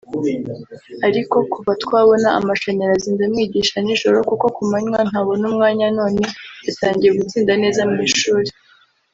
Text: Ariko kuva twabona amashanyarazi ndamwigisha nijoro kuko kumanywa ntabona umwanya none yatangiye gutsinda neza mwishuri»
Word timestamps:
Ariko 1.07 1.35
kuva 1.53 1.71
twabona 1.83 2.27
amashanyarazi 2.39 3.07
ndamwigisha 3.15 3.77
nijoro 3.85 4.17
kuko 4.29 4.45
kumanywa 4.55 4.99
ntabona 5.09 5.43
umwanya 5.51 5.87
none 5.99 6.21
yatangiye 6.65 7.11
gutsinda 7.19 7.53
neza 7.63 7.81
mwishuri» 7.91 8.49